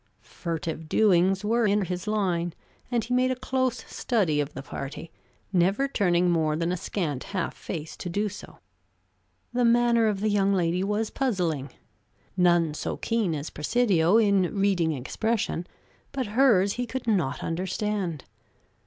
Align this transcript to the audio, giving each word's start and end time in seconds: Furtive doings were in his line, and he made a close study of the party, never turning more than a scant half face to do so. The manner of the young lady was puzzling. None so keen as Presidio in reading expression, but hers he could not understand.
Furtive 0.23 0.89
doings 0.89 1.45
were 1.45 1.67
in 1.67 1.83
his 1.85 2.07
line, 2.07 2.55
and 2.89 3.03
he 3.03 3.13
made 3.13 3.29
a 3.29 3.35
close 3.35 3.85
study 3.85 4.39
of 4.41 4.55
the 4.55 4.63
party, 4.63 5.11
never 5.53 5.87
turning 5.87 6.27
more 6.27 6.55
than 6.55 6.71
a 6.71 6.75
scant 6.75 7.25
half 7.25 7.53
face 7.55 7.95
to 7.97 8.09
do 8.09 8.27
so. 8.27 8.57
The 9.53 9.63
manner 9.63 10.07
of 10.07 10.21
the 10.21 10.29
young 10.29 10.53
lady 10.55 10.83
was 10.83 11.11
puzzling. 11.11 11.69
None 12.35 12.73
so 12.73 12.97
keen 12.97 13.35
as 13.35 13.51
Presidio 13.51 14.17
in 14.17 14.59
reading 14.59 14.91
expression, 14.91 15.67
but 16.11 16.25
hers 16.25 16.73
he 16.73 16.87
could 16.87 17.05
not 17.05 17.43
understand. 17.43 18.23